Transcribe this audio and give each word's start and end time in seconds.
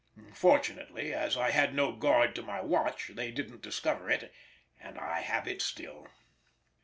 Fortunately, 0.33 1.13
as 1.13 1.37
I 1.37 1.51
had 1.51 1.75
no 1.75 1.91
guard 1.91 2.33
to 2.33 2.41
my 2.41 2.59
watch, 2.59 3.11
they 3.13 3.29
didn't 3.29 3.61
discover 3.61 4.09
it, 4.09 4.33
and 4.79 4.97
I 4.97 5.19
have 5.19 5.47
it 5.47 5.61
still. 5.61 6.07